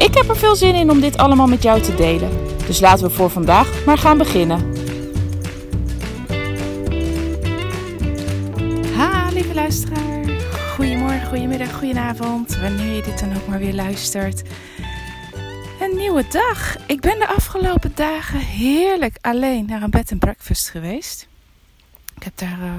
[0.00, 2.30] Ik heb er veel zin in om dit allemaal met jou te delen.
[2.66, 4.74] Dus laten we voor vandaag maar gaan beginnen.
[8.96, 10.24] Ha, lieve luisteraar.
[10.74, 12.58] Goedemorgen, goedemiddag, goedenavond.
[12.60, 14.42] Wanneer je dit dan ook maar weer luistert.
[15.80, 16.76] Een nieuwe dag.
[16.86, 21.28] Ik ben de afgelopen dagen heerlijk alleen naar een bed and breakfast geweest.
[22.16, 22.72] Ik heb daar uh,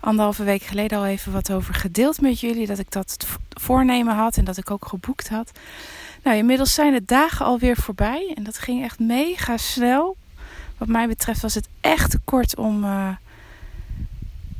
[0.00, 2.66] anderhalve week geleden al even wat over gedeeld met jullie.
[2.66, 5.50] Dat ik dat voornemen had en dat ik ook geboekt had.
[6.28, 8.32] Nou, inmiddels zijn de dagen alweer voorbij.
[8.34, 10.16] En dat ging echt mega snel.
[10.78, 13.10] Wat mij betreft was het echt kort om, uh,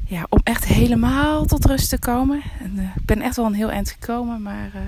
[0.04, 2.42] ja, om echt helemaal tot rust te komen.
[2.60, 4.42] En, uh, ik ben echt wel een heel eind gekomen.
[4.42, 4.80] Maar uh,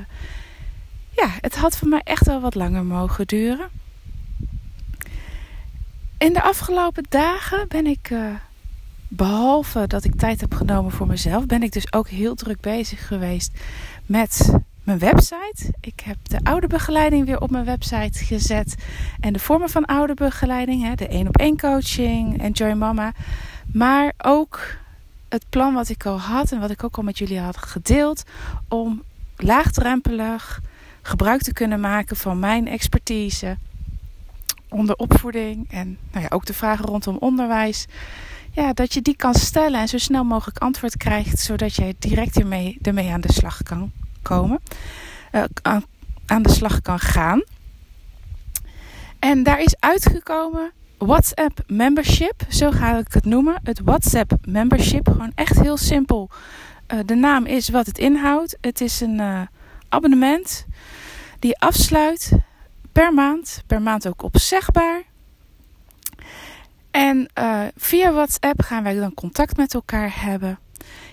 [1.10, 3.68] ja, het had voor mij echt wel wat langer mogen duren.
[6.18, 8.12] In de afgelopen dagen ben ik,
[9.08, 13.06] behalve dat ik tijd heb genomen voor mezelf, ben ik dus ook heel druk bezig
[13.06, 13.58] geweest
[14.06, 15.72] met mijn website.
[15.80, 18.74] Ik heb de ouderbegeleiding weer op mijn website gezet.
[19.20, 23.12] En de vormen van ouderbegeleiding, hè, de één op één coaching, Enjoy Mama.
[23.72, 24.60] Maar ook
[25.28, 28.22] het plan wat ik al had en wat ik ook al met jullie had gedeeld.
[28.68, 29.02] Om
[29.36, 30.60] laagdrempelig
[31.02, 33.56] gebruik te kunnen maken van mijn expertise
[34.68, 35.70] onder opvoeding.
[35.70, 37.86] En nou ja, ook de vragen rondom onderwijs.
[38.52, 42.38] Ja, dat je die kan stellen en zo snel mogelijk antwoord krijgt, zodat jij direct
[42.38, 43.92] ermee, ermee aan de slag kan
[44.22, 44.60] komen,
[45.32, 45.84] uh, aan,
[46.26, 47.42] aan de slag kan gaan.
[49.18, 53.60] En daar is uitgekomen WhatsApp membership, zo ga ik het noemen.
[53.62, 56.30] Het WhatsApp membership, gewoon echt heel simpel.
[56.88, 58.56] Uh, de naam is wat het inhoudt.
[58.60, 59.40] Het is een uh,
[59.88, 60.66] abonnement
[61.38, 62.32] die afsluit
[62.92, 65.02] per maand, per maand ook opzegbaar.
[66.90, 67.28] En
[67.76, 70.58] via WhatsApp gaan wij dan contact met elkaar hebben.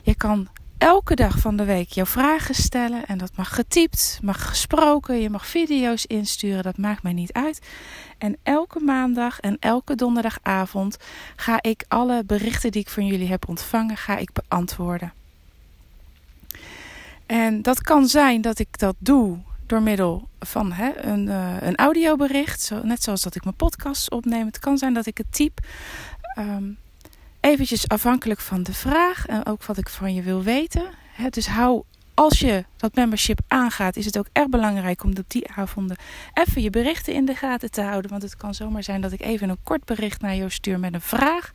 [0.04, 3.06] Je kan elke dag van de week jouw vragen stellen.
[3.06, 7.60] En dat mag getypt, mag gesproken, je mag video's insturen, dat maakt mij niet uit.
[8.18, 10.98] En elke maandag en elke donderdagavond
[11.36, 15.14] ga ik alle berichten die ik van jullie heb ontvangen, ga ik beantwoorden.
[17.26, 21.76] En dat kan zijn dat ik dat doe door middel van hè, een, uh, een
[21.76, 22.62] audiobericht.
[22.62, 24.46] Zo, net zoals dat ik mijn podcast opneem.
[24.46, 25.62] Het kan zijn dat ik het type.
[26.40, 26.78] Um,
[27.48, 30.84] eventjes afhankelijk van de vraag en ook wat ik van je wil weten.
[31.30, 35.52] Dus hou, als je dat membership aangaat, is het ook erg belangrijk om op die
[35.52, 35.98] avonden
[36.34, 38.12] even je berichten in de gaten te houden.
[38.12, 40.94] Want het kan zomaar zijn dat ik even een kort bericht naar jou stuur met
[40.94, 41.52] een vraag.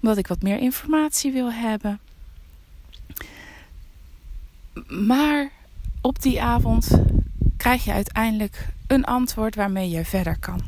[0.00, 2.00] Omdat ik wat meer informatie wil hebben.
[4.88, 5.50] Maar
[6.00, 7.00] op die avond
[7.56, 10.60] krijg je uiteindelijk een antwoord waarmee je verder kan.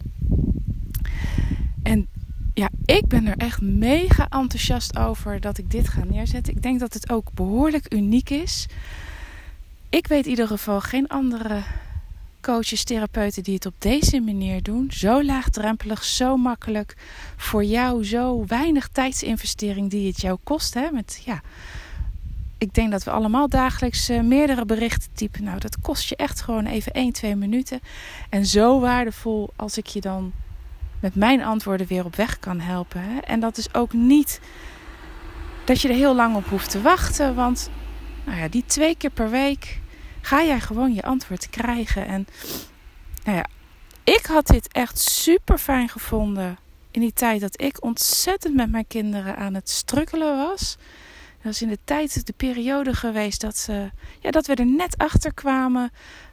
[1.83, 2.09] En
[2.57, 6.55] ja, ik ben er echt mega enthousiast over dat ik dit ga neerzetten.
[6.55, 8.67] Ik denk dat het ook behoorlijk uniek is.
[9.89, 11.63] Ik weet in ieder geval geen andere
[12.41, 14.91] coaches, therapeuten die het op deze manier doen.
[14.91, 16.97] Zo laagdrempelig, zo makkelijk.
[17.37, 20.75] Voor jou zo weinig tijdsinvestering die het jou kost.
[20.75, 20.91] Hè?
[20.91, 21.41] Met, ja,
[22.59, 25.45] ik denk dat we allemaal dagelijks uh, meerdere berichten typen.
[25.45, 27.81] Nou, dat kost je echt gewoon even 1, 2 minuten.
[28.29, 30.33] En zo waardevol als ik je dan
[31.01, 33.01] met mijn antwoorden weer op weg kan helpen.
[33.03, 33.19] Hè?
[33.19, 34.41] En dat is ook niet
[35.65, 37.35] dat je er heel lang op hoeft te wachten.
[37.35, 37.71] Want
[38.25, 39.81] nou ja, die twee keer per week
[40.21, 42.07] ga jij gewoon je antwoord krijgen.
[42.07, 42.27] En
[43.25, 43.47] nou ja,
[44.05, 46.59] ik had dit echt super fijn gevonden
[46.91, 50.77] in die tijd dat ik ontzettend met mijn kinderen aan het strukkelen was.
[51.43, 53.91] Dat is in de tijd, de periode geweest dat, ze,
[54.21, 55.91] ja, dat we er net achter kwamen.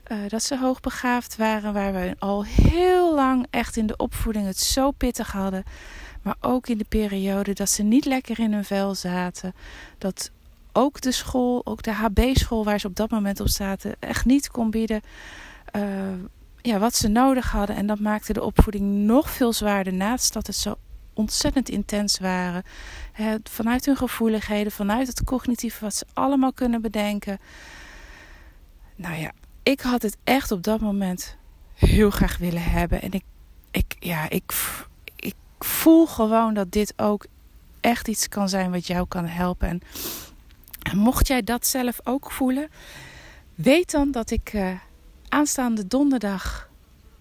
[0.08, 4.60] Uh, dat ze hoogbegaafd waren, waar we al heel lang echt in de opvoeding het
[4.60, 5.64] zo pittig hadden.
[6.22, 9.54] Maar ook in de periode dat ze niet lekker in hun vel zaten.
[9.98, 10.32] Dat
[10.72, 14.52] ook de school, ook de HB-school waar ze op dat moment op zaten, echt niet
[14.52, 15.02] kon bieden
[15.76, 15.84] uh,
[16.62, 17.76] ja, wat ze nodig hadden.
[17.76, 20.76] En dat maakte de opvoeding nog veel zwaarder naast dat het zo
[21.14, 22.64] ontzettend intens waren.
[23.44, 27.40] Vanuit hun gevoeligheden, vanuit het cognitieve wat ze allemaal kunnen bedenken.
[28.96, 29.32] Nou ja,
[29.64, 31.38] ik had het echt op dat moment
[31.74, 33.02] heel graag willen hebben.
[33.02, 33.24] En ik,
[33.72, 34.54] ik, ja, ik,
[35.16, 37.26] ik voel gewoon dat dit ook
[37.82, 39.68] echt iets kan zijn wat jou kan helpen.
[39.68, 39.82] En,
[40.98, 42.70] mocht jij dat zelf ook voelen,
[43.56, 44.72] weet dan dat ik uh,
[45.28, 46.70] aanstaande donderdag,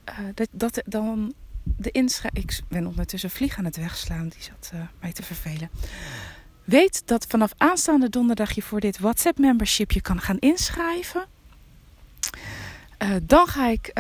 [0.09, 2.51] uh, dat, dat dan de inschrijving.
[2.51, 5.71] Ik ben ondertussen vlieg aan het wegslaan, die zat uh, mij te vervelen.
[6.65, 11.27] Weet dat vanaf aanstaande donderdag je voor dit WhatsApp membership je kan gaan inschrijven.
[13.03, 13.93] Uh, dan ga ik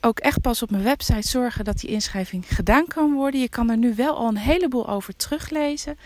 [0.00, 3.40] ook echt pas op mijn website zorgen dat die inschrijving gedaan kan worden.
[3.40, 5.98] Je kan er nu wel al een heleboel over teruglezen.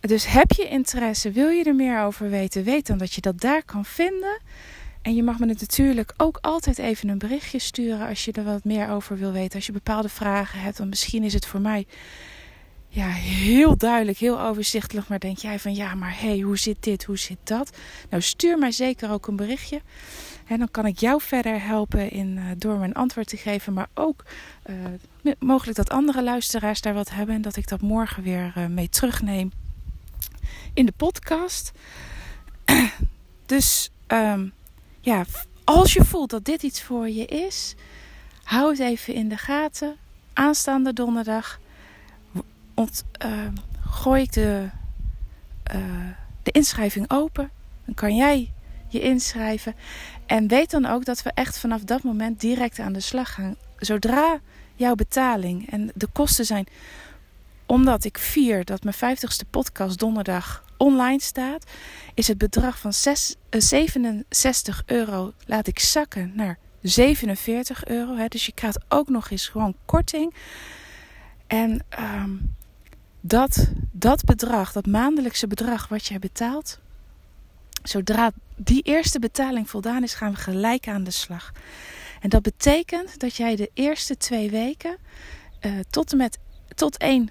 [0.00, 3.40] Dus heb je interesse, wil je er meer over weten, weet dan dat je dat
[3.40, 4.40] daar kan vinden.
[5.02, 8.64] En je mag me natuurlijk ook altijd even een berichtje sturen als je er wat
[8.64, 9.54] meer over wil weten.
[9.54, 11.86] Als je bepaalde vragen hebt, dan misschien is het voor mij
[12.94, 15.08] ja, heel duidelijk, heel overzichtelijk.
[15.08, 17.76] Maar denk jij van ja, maar hé, hey, hoe zit dit, hoe zit dat?
[18.10, 19.80] Nou, stuur mij zeker ook een berichtje.
[20.46, 23.72] En dan kan ik jou verder helpen in, uh, door een antwoord te geven.
[23.72, 24.24] Maar ook
[25.22, 27.34] uh, mogelijk dat andere luisteraars daar wat hebben.
[27.34, 29.52] En dat ik dat morgen weer uh, mee terugneem
[30.74, 31.72] in de podcast.
[33.46, 34.52] dus um,
[35.00, 35.24] ja,
[35.64, 37.74] als je voelt dat dit iets voor je is,
[38.42, 39.96] hou het even in de gaten.
[40.32, 41.60] Aanstaande donderdag
[42.74, 43.46] ont, uh,
[43.86, 44.68] gooi ik de,
[45.74, 46.08] uh,
[46.42, 47.50] de inschrijving open.
[47.84, 48.52] Dan kan jij
[48.88, 49.74] je inschrijven.
[50.26, 53.56] En weet dan ook dat we echt vanaf dat moment direct aan de slag gaan.
[53.76, 54.40] Zodra
[54.74, 56.66] jouw betaling en de kosten zijn.
[57.66, 61.64] Omdat ik vier dat mijn 50ste podcast donderdag online staat,
[62.14, 68.16] is het bedrag van 6, 67 eh, euro laat ik zakken naar 47 euro.
[68.16, 68.26] Hè.
[68.26, 70.34] Dus je krijgt ook nog eens gewoon korting.
[71.46, 72.54] En um,
[73.26, 76.78] dat, dat bedrag, dat maandelijkse bedrag wat jij betaalt,
[77.82, 81.52] zodra die eerste betaling voldaan is, gaan we gelijk aan de slag.
[82.20, 84.96] En dat betekent dat jij de eerste twee weken
[85.60, 86.38] uh, tot en met
[86.74, 87.30] tot 1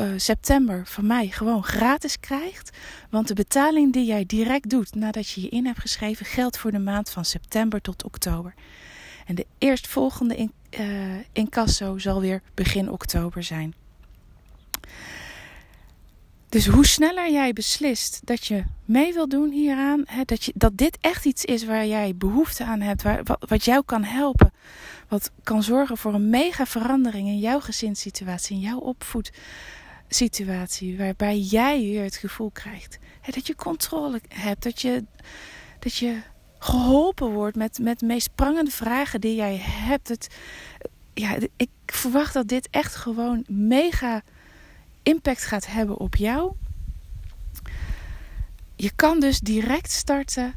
[0.00, 2.76] uh, september van mij gewoon gratis krijgt.
[3.10, 6.70] Want de betaling die jij direct doet nadat je je in hebt geschreven, geldt voor
[6.70, 8.54] de maand van september tot oktober.
[9.26, 10.80] En de eerstvolgende uh,
[11.32, 13.74] incasso zal weer begin oktober zijn.
[16.54, 20.76] Dus hoe sneller jij beslist dat je mee wil doen hieraan, hè, dat, je, dat
[20.76, 24.52] dit echt iets is waar jij behoefte aan hebt, waar, wat, jou kan helpen,
[25.08, 31.80] wat kan zorgen voor een mega verandering in jouw gezinssituatie, in jouw opvoedsituatie, waarbij jij
[31.80, 35.04] weer het gevoel krijgt hè, dat je controle hebt, dat je,
[35.78, 36.20] dat je
[36.58, 40.08] geholpen wordt met, met de meest prangende vragen die jij hebt.
[40.08, 40.36] Het,
[41.14, 44.22] ja, ik verwacht dat dit echt gewoon mega
[45.04, 46.52] impact gaat hebben op jou.
[48.76, 50.54] Je kan dus direct starten.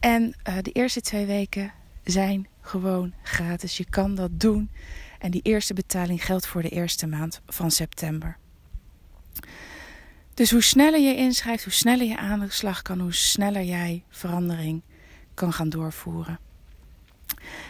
[0.00, 1.72] En uh, de eerste twee weken
[2.04, 3.76] zijn gewoon gratis.
[3.76, 4.70] Je kan dat doen.
[5.18, 8.36] En die eerste betaling geldt voor de eerste maand van september.
[10.34, 14.04] Dus hoe sneller je inschrijft, hoe sneller je aan de slag kan, hoe sneller jij
[14.08, 14.82] verandering
[15.34, 16.38] kan gaan doorvoeren.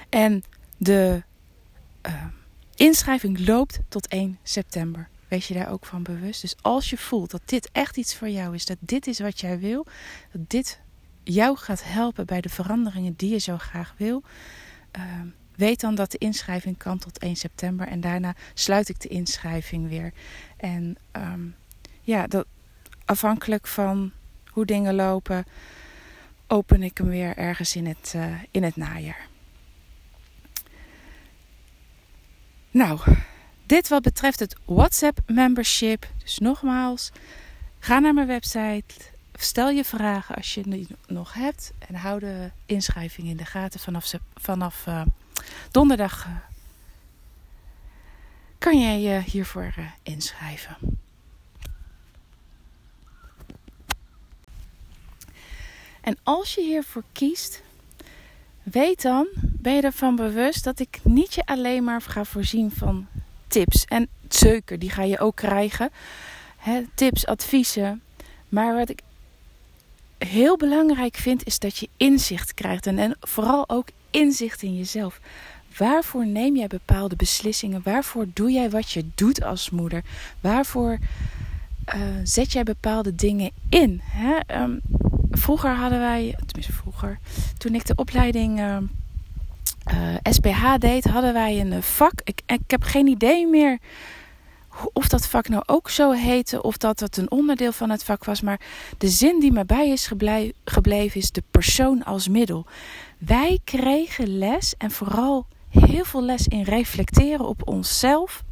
[0.09, 0.43] En
[0.79, 1.23] de
[2.07, 2.25] uh,
[2.77, 5.09] Inschrijving loopt tot 1 september.
[5.29, 6.41] Wees je daar ook van bewust.
[6.41, 9.41] Dus als je voelt dat dit echt iets voor jou is, dat dit is wat
[9.41, 9.87] jij wil,
[10.33, 10.81] dat dit
[11.23, 14.23] jou gaat helpen bij de veranderingen die je zo graag wil,
[14.99, 15.03] uh,
[15.55, 17.89] weet dan dat de inschrijving kan tot 1 september.
[17.89, 20.13] En daarna sluit ik de inschrijving weer.
[20.57, 21.55] En um,
[22.01, 22.47] ja, dat,
[23.05, 24.13] afhankelijk van
[24.47, 25.45] hoe dingen lopen,
[26.47, 29.29] open ik hem weer ergens in het, uh, in het najaar.
[32.77, 33.01] Nou,
[33.67, 36.07] dit wat betreft het WhatsApp membership.
[36.23, 37.11] Dus nogmaals,
[37.79, 38.95] ga naar mijn website.
[39.35, 41.73] Stel je vragen als je die nog hebt.
[41.79, 45.03] En hou de inschrijving in de gaten vanaf, vanaf uh,
[45.71, 46.27] donderdag.
[46.27, 46.37] Uh,
[48.59, 50.77] kan jij je hiervoor uh, inschrijven.
[56.01, 57.63] En als je hiervoor kiest,
[58.63, 59.27] weet dan,
[59.67, 63.07] ben je ervan bewust dat ik niet je alleen maar ga voorzien van
[63.47, 63.85] tips.
[63.85, 65.91] En zeker, die ga je ook krijgen.
[66.95, 68.03] tips, adviezen.
[68.49, 69.01] Maar wat ik
[70.19, 72.87] heel belangrijk vind, is dat je inzicht krijgt.
[72.87, 75.21] En, en vooral ook inzicht in jezelf.
[75.77, 77.81] Waarvoor neem jij bepaalde beslissingen?
[77.85, 80.03] Waarvoor doe jij wat je doet als moeder?
[80.41, 80.99] Waarvoor
[81.95, 84.01] uh, zet jij bepaalde dingen in?
[84.03, 84.63] Hè?
[84.63, 84.81] Um,
[85.31, 87.19] vroeger hadden wij, tenminste vroeger,
[87.59, 88.77] toen ik de opleiding uh,
[90.23, 92.13] SPH deed, hadden wij een vak.
[92.25, 93.79] Ik, ik heb geen idee meer
[94.93, 98.25] of dat vak nou ook zo heette of dat het een onderdeel van het vak
[98.25, 98.41] was.
[98.41, 98.61] Maar
[98.99, 100.11] de zin die me bij is
[100.65, 102.67] gebleven is de persoon als middel.
[103.19, 108.45] Wij kregen les en vooral heel veel les in reflecteren op onszelf.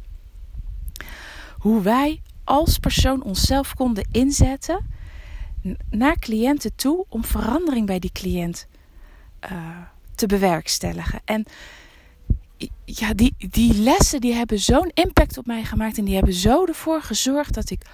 [1.57, 4.93] Hoe wij als persoon onszelf konden inzetten
[5.89, 8.67] naar cliënten toe om verandering bij die cliënt
[9.51, 9.77] uh,
[10.15, 11.21] te bewerkstelligen.
[11.25, 11.45] En
[12.85, 15.97] ja, die, die lessen die hebben zo'n impact op mij gemaakt.
[15.97, 17.85] En die hebben zo ervoor gezorgd dat ik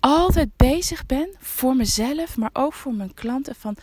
[0.00, 3.54] altijd bezig ben voor mezelf, maar ook voor mijn klanten.
[3.54, 3.76] Van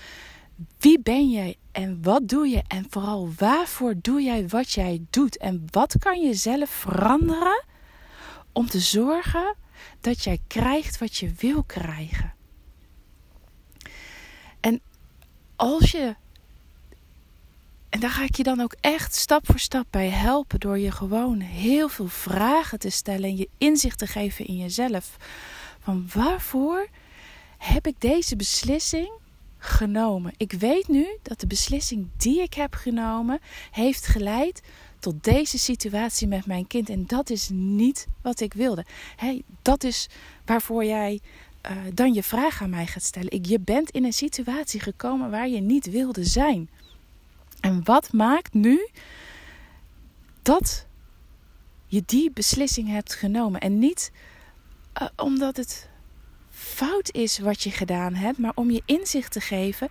[0.79, 2.63] wie ben jij en wat doe je?
[2.67, 5.37] En vooral waarvoor doe jij wat jij doet?
[5.37, 7.63] En wat kan je zelf veranderen
[8.51, 9.55] om te zorgen
[10.01, 12.33] dat jij krijgt wat je wil krijgen?
[14.59, 14.81] En
[15.55, 16.15] als je
[17.91, 20.91] en daar ga ik je dan ook echt stap voor stap bij helpen door je
[20.91, 25.17] gewoon heel veel vragen te stellen en je inzicht te geven in jezelf.
[25.79, 26.87] Van waarvoor
[27.57, 29.11] heb ik deze beslissing
[29.57, 30.33] genomen?
[30.37, 33.39] Ik weet nu dat de beslissing die ik heb genomen
[33.71, 34.61] heeft geleid
[34.99, 36.89] tot deze situatie met mijn kind.
[36.89, 38.85] En dat is niet wat ik wilde.
[39.15, 40.09] Hey, dat is
[40.45, 41.19] waarvoor jij
[41.65, 43.31] uh, dan je vraag aan mij gaat stellen.
[43.31, 46.69] Ik, je bent in een situatie gekomen waar je niet wilde zijn.
[47.61, 48.87] En wat maakt nu
[50.41, 50.87] dat
[51.85, 53.61] je die beslissing hebt genomen?
[53.61, 54.11] En niet
[55.01, 55.89] uh, omdat het
[56.49, 59.89] fout is wat je gedaan hebt, maar om je inzicht te geven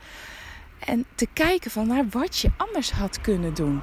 [0.79, 3.83] en te kijken van naar wat je anders had kunnen doen.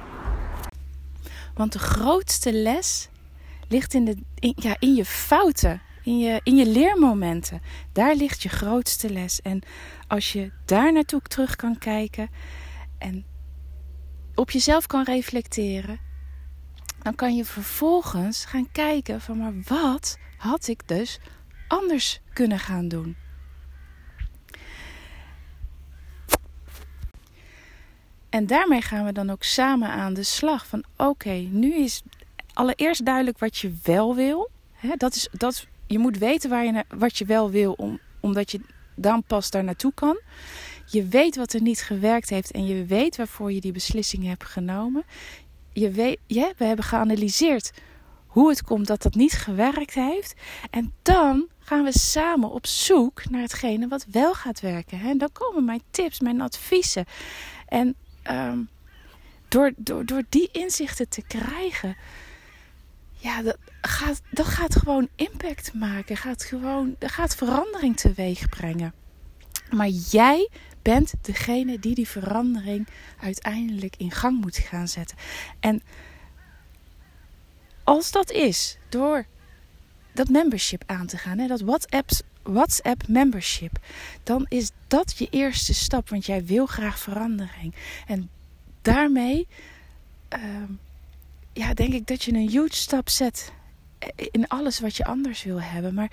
[1.54, 3.08] Want de grootste les
[3.68, 4.16] ligt in, de,
[4.54, 7.62] ja, in je fouten, in je, in je leermomenten.
[7.92, 9.40] Daar ligt je grootste les.
[9.42, 9.62] En
[10.06, 12.30] als je daar naartoe terug kan kijken
[12.98, 13.24] en
[14.38, 15.98] op jezelf kan reflecteren,
[17.02, 21.18] dan kan je vervolgens gaan kijken van maar wat had ik dus
[21.68, 23.16] anders kunnen gaan doen.
[28.28, 32.02] En daarmee gaan we dan ook samen aan de slag van oké, nu is
[32.52, 34.50] allereerst duidelijk wat je wel wil.
[34.96, 38.60] dat is, dat, je moet weten waar je, wat je wel wil, om, omdat je
[38.94, 40.20] dan pas daar naartoe kan.
[40.90, 44.44] Je weet wat er niet gewerkt heeft en je weet waarvoor je die beslissing hebt
[44.44, 45.04] genomen.
[45.72, 47.72] Je weet, we hebben geanalyseerd
[48.26, 50.34] hoe het komt dat dat niet gewerkt heeft.
[50.70, 55.00] En dan gaan we samen op zoek naar hetgene wat wel gaat werken.
[55.00, 57.04] En dan komen mijn tips, mijn adviezen.
[57.66, 57.94] En
[58.30, 58.68] um,
[59.48, 61.96] door, door, door die inzichten te krijgen,
[63.12, 66.16] ja, dat gaat, dat gaat gewoon impact maken.
[66.16, 68.94] Gaat gewoon, dat gaat verandering teweeg brengen.
[69.70, 70.48] Maar jij
[70.88, 72.88] bent degene die die verandering
[73.20, 75.16] uiteindelijk in gang moet gaan zetten.
[75.60, 75.82] En
[77.84, 79.26] als dat is door
[80.12, 82.10] dat membership aan te gaan, hè, dat WhatsApp,
[82.42, 83.78] WhatsApp membership,
[84.22, 87.74] dan is dat je eerste stap, want jij wil graag verandering.
[88.06, 88.30] En
[88.82, 89.46] daarmee
[90.36, 90.40] uh,
[91.52, 93.52] ja, denk ik dat je een huge stap zet
[94.16, 95.94] in alles wat je anders wil hebben.
[95.94, 96.10] Maar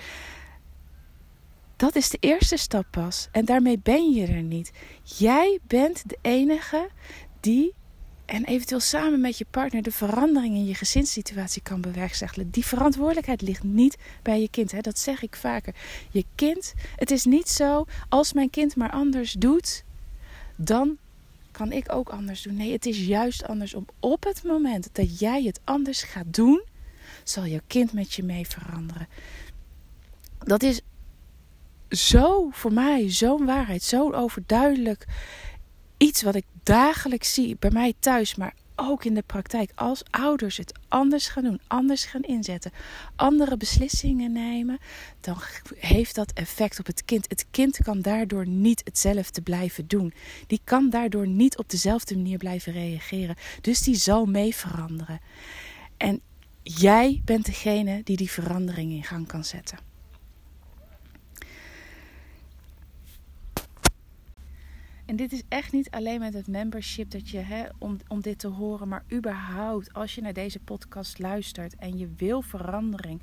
[1.76, 3.28] dat is de eerste stap pas.
[3.32, 4.72] En daarmee ben je er niet.
[5.04, 6.90] Jij bent de enige
[7.40, 7.74] die,
[8.26, 12.50] en eventueel samen met je partner, de verandering in je gezinssituatie kan bewerkstelligen.
[12.50, 14.72] Die verantwoordelijkheid ligt niet bij je kind.
[14.72, 14.82] Hè?
[14.82, 15.76] Dat zeg ik vaker.
[16.12, 19.84] Je kind, het is niet zo, als mijn kind maar anders doet,
[20.56, 20.98] dan
[21.52, 22.56] kan ik ook anders doen.
[22.56, 23.86] Nee, het is juist andersom.
[24.00, 26.64] Op het moment dat jij het anders gaat doen,
[27.24, 29.08] zal je kind met je mee veranderen.
[30.40, 30.82] Dat is
[31.90, 35.06] zo voor mij zo'n waarheid, zo overduidelijk
[35.98, 39.72] iets wat ik dagelijks zie bij mij thuis, maar ook in de praktijk.
[39.76, 42.72] Als ouders het anders gaan doen, anders gaan inzetten,
[43.16, 44.78] andere beslissingen nemen,
[45.20, 45.38] dan
[45.76, 47.26] heeft dat effect op het kind.
[47.30, 50.14] Het kind kan daardoor niet hetzelfde blijven doen.
[50.48, 53.36] Die kan daardoor niet op dezelfde manier blijven reageren.
[53.62, 55.20] Dus die zal mee veranderen.
[55.98, 56.22] En
[56.64, 59.95] jij bent degene die die verandering in gang kan zetten.
[65.06, 68.40] En dit is echt niet alleen met het membership dat je, hè, om, om dit
[68.40, 73.22] te horen, maar überhaupt als je naar deze podcast luistert en je wil verandering,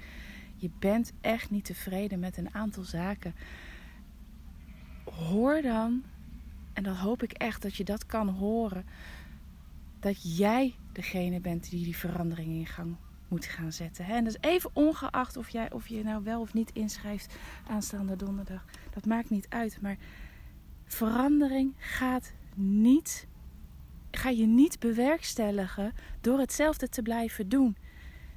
[0.56, 3.34] je bent echt niet tevreden met een aantal zaken,
[5.04, 6.02] hoor dan,
[6.72, 8.84] en dan hoop ik echt dat je dat kan horen,
[10.00, 12.96] dat jij degene bent die die verandering in gang
[13.28, 14.04] moet gaan zetten.
[14.04, 17.36] En dat is even ongeacht of, jij, of je nou wel of niet inschrijft
[17.66, 18.64] aanstaande donderdag.
[18.90, 19.96] Dat maakt niet uit, maar
[20.94, 23.26] verandering gaat niet,
[24.10, 27.76] ga je niet bewerkstelligen door hetzelfde te blijven doen.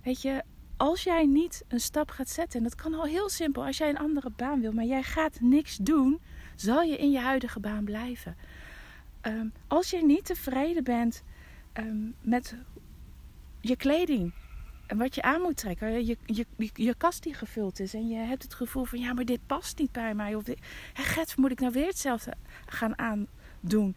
[0.04, 0.44] Weet je,
[0.78, 3.90] als jij niet een stap gaat zetten, en dat kan al heel simpel, als jij
[3.90, 6.20] een andere baan wil, maar jij gaat niks doen,
[6.56, 8.36] zal je in je huidige baan blijven.
[9.22, 11.24] Um, als je niet tevreden bent
[11.74, 12.56] um, met
[13.62, 14.34] je kleding,
[14.88, 16.06] wat je aan moet trekken.
[16.06, 17.94] Je, je, je, kast die gevuld is.
[17.94, 20.36] En je hebt het gevoel van ja, maar dit past niet bij mij.
[20.36, 20.60] Of dit,
[21.36, 22.34] moet ik nou weer hetzelfde
[22.66, 23.96] gaan aandoen?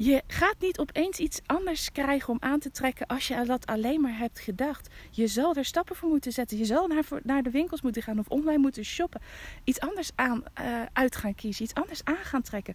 [0.00, 4.00] je gaat niet opeens iets anders krijgen om aan te trekken als je dat alleen
[4.00, 4.88] maar hebt gedacht.
[5.10, 6.58] Je zal er stappen voor moeten zetten.
[6.58, 9.20] Je zal naar, naar de winkels moeten gaan of online moeten shoppen.
[9.64, 11.64] Iets anders aan, uh, uit gaan kiezen.
[11.64, 12.74] Iets anders aan gaan trekken.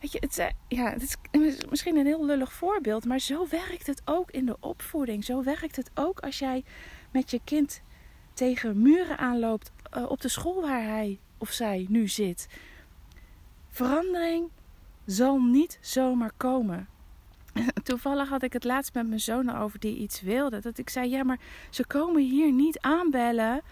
[0.00, 4.02] Weet je, het, ja, het is misschien een heel lullig voorbeeld, maar zo werkt het
[4.04, 5.24] ook in de opvoeding.
[5.24, 6.64] Zo werkt het ook als jij
[7.10, 7.82] met je kind
[8.34, 12.48] tegen muren aanloopt uh, op de school waar hij of zij nu zit.
[13.68, 14.50] Verandering
[15.06, 16.88] zal niet zomaar komen.
[17.82, 20.60] Toevallig had ik het laatst met mijn zoon over die iets wilde.
[20.60, 21.38] Dat ik zei: Ja, maar
[21.70, 23.62] ze komen hier niet aanbellen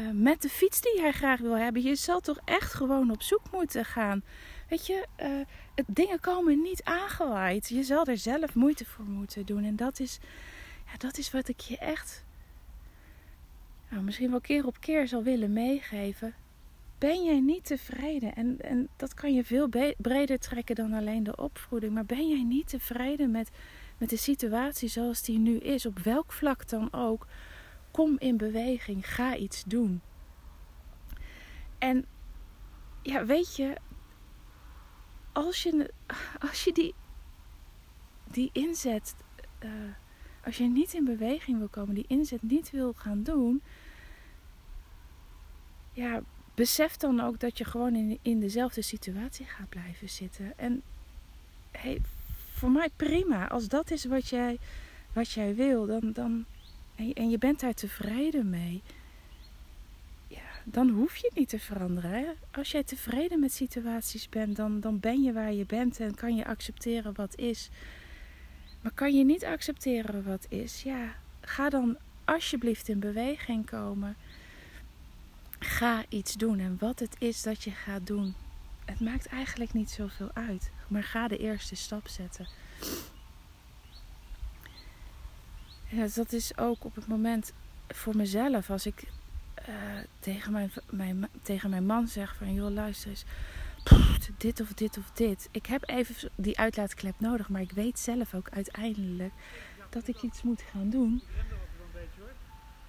[0.00, 1.82] uh, met de fiets die hij graag wil hebben.
[1.82, 4.22] Je zal toch echt gewoon op zoek moeten gaan.
[4.72, 5.06] Weet je,
[5.74, 7.68] het, dingen komen niet aangewaaid.
[7.68, 9.64] Je zal er zelf moeite voor moeten doen.
[9.64, 10.18] En dat is,
[10.86, 12.24] ja, dat is wat ik je echt
[13.88, 16.34] nou, misschien wel keer op keer zal willen meegeven
[16.98, 18.34] ben jij niet tevreden?
[18.34, 21.94] En, en dat kan je veel breder trekken dan alleen de opvoeding.
[21.94, 23.50] Maar ben jij niet tevreden met,
[23.98, 25.86] met de situatie zoals die nu is?
[25.86, 27.26] Op welk vlak dan ook.
[27.90, 29.14] Kom in beweging.
[29.14, 30.00] Ga iets doen.
[31.78, 32.04] En
[33.02, 33.74] ja, weet je,
[35.32, 35.90] als je,
[36.48, 36.94] als je die,
[38.30, 39.14] die inzet,
[39.64, 39.70] uh,
[40.44, 43.62] als je niet in beweging wil komen, die inzet niet wil gaan doen,
[45.92, 46.22] ja,
[46.54, 50.58] besef dan ook dat je gewoon in, in dezelfde situatie gaat blijven zitten.
[50.58, 50.82] En
[51.70, 52.00] hey,
[52.52, 53.48] voor mij prima.
[53.48, 54.58] Als dat is wat jij,
[55.12, 56.44] wat jij wil, dan, dan,
[57.14, 58.82] en je bent daar tevreden mee.
[60.64, 62.34] Dan hoef je niet te veranderen.
[62.50, 66.36] Als jij tevreden met situaties bent, dan, dan ben je waar je bent en kan
[66.36, 67.70] je accepteren wat is.
[68.80, 74.16] Maar kan je niet accepteren wat is, ja, ga dan alsjeblieft in beweging komen.
[75.58, 76.58] Ga iets doen.
[76.58, 78.34] En wat het is dat je gaat doen,
[78.84, 80.70] het maakt eigenlijk niet zoveel uit.
[80.88, 82.46] Maar ga de eerste stap zetten.
[86.14, 87.52] Dat is ook op het moment
[87.88, 88.70] voor mezelf.
[88.70, 89.02] Als ik
[89.68, 89.74] uh,
[90.18, 92.54] tegen, mijn, mijn, tegen mijn man zeg van...
[92.54, 93.24] joh, luister eens.
[94.38, 95.48] dit of dit of dit.
[95.50, 97.48] Ik heb even die uitlaatklep nodig.
[97.48, 99.32] Maar ik weet zelf ook uiteindelijk
[99.90, 101.22] dat ik iets moet gaan doen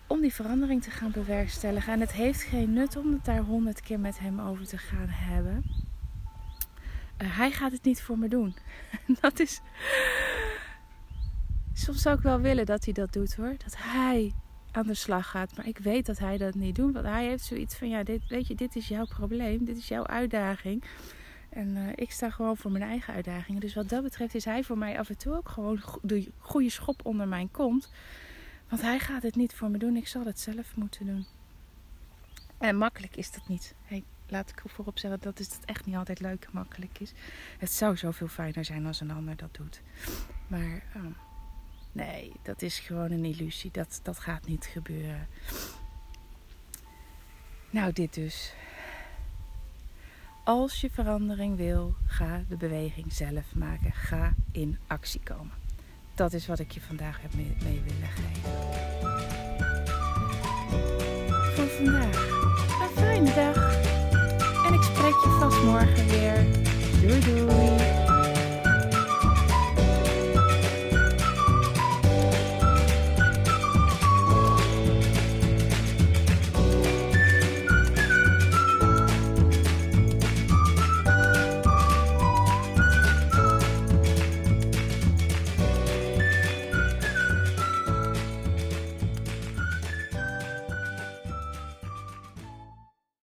[0.08, 1.94] om die verandering te gaan bewerkstelligen.
[1.94, 5.08] En het heeft geen nut om het daar honderd keer met hem over te gaan
[5.10, 5.64] hebben.
[7.22, 8.56] Uh, hij gaat het niet voor me doen.
[9.22, 9.62] dat is.
[11.74, 13.56] Soms zou ik wel willen dat hij dat doet hoor.
[13.64, 14.34] Dat hij
[14.74, 15.56] aan de slag gaat.
[15.56, 16.94] Maar ik weet dat hij dat niet doet.
[16.94, 19.66] Want hij heeft zoiets van: ja, dit, weet je, dit is jouw probleem.
[19.66, 20.84] Dit is jouw uitdaging.
[21.50, 23.62] En uh, ik sta gewoon voor mijn eigen uitdagingen.
[23.62, 26.70] Dus wat dat betreft is hij voor mij af en toe ook gewoon de goede
[26.70, 27.92] schop onder mijn kont.
[28.70, 29.96] Want hij gaat het niet voor me doen.
[29.96, 31.26] Ik zal het zelf moeten doen.
[32.58, 33.76] En makkelijk is dat niet.
[33.84, 37.14] Hey, laat ik voorop zeggen dat het echt niet altijd leuk en makkelijk is.
[37.58, 39.82] Het zou zoveel fijner zijn als een ander dat doet.
[40.48, 41.06] Maar oh,
[41.94, 43.72] nee, dat is gewoon een illusie.
[43.72, 45.28] Dat, dat gaat niet gebeuren.
[47.70, 48.54] Nou, dit dus.
[50.44, 53.92] Als je verandering wil, ga de beweging zelf maken.
[53.92, 55.62] Ga in actie komen
[56.16, 58.52] dat is wat ik je vandaag heb mee, willen geven.
[61.56, 62.28] Voor vandaag.
[62.82, 63.76] Een fijne dag.
[64.66, 66.46] En ik spreek je vast morgen weer.
[67.02, 67.93] Doei doei.